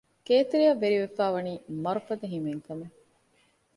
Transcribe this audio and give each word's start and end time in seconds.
ގޭތެރެއަށް 0.27 0.81
ވެރިވެފައިވަނީ 0.83 1.53
މަރުފަދަ 1.83 2.25
ހިމޭން 2.33 2.61
ކަމެއް 2.67 2.95